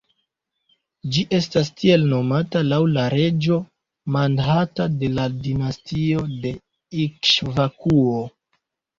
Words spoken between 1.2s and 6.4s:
estas tiel nomata laŭ la reĝo Mandhata de la dinastio